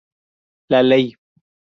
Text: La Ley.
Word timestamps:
La 0.69 0.81
Ley. 0.81 1.15